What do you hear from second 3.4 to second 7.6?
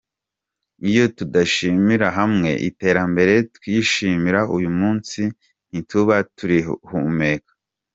twishimira uyu munsi ntituba turihumeka.